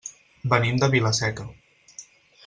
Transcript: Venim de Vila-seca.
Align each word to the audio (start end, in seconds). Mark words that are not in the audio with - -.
Venim 0.53 0.79
de 0.83 0.89
Vila-seca. 0.95 1.45